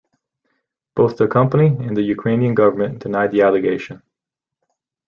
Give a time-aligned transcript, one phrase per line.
[0.95, 4.01] Both the company and the Ukrainian government denied the allegation.